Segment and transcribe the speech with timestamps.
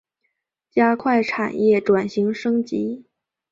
[0.71, 3.05] 加快产业转型升级